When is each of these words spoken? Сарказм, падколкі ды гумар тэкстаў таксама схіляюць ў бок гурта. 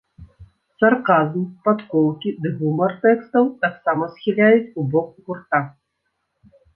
Сарказм, 0.77 1.41
падколкі 1.67 2.29
ды 2.45 2.51
гумар 2.61 2.95
тэкстаў 3.03 3.49
таксама 3.65 4.07
схіляюць 4.15 4.65
ў 4.65 4.81
бок 4.95 5.09
гурта. 5.29 5.61